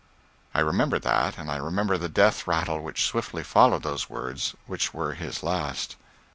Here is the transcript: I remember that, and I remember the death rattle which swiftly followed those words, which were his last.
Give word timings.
I 0.55 0.61
remember 0.61 0.97
that, 0.97 1.37
and 1.37 1.51
I 1.51 1.57
remember 1.57 1.95
the 1.95 2.09
death 2.09 2.47
rattle 2.47 2.81
which 2.81 3.03
swiftly 3.05 3.43
followed 3.43 3.83
those 3.83 4.09
words, 4.09 4.55
which 4.65 4.95
were 4.95 5.13
his 5.13 5.43
last. 5.43 5.95